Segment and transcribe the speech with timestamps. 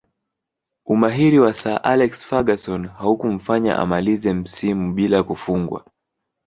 [0.93, 5.85] Umahiri wa Sir Alex Ferguson haukumfanya amalize msimu bila kufungwa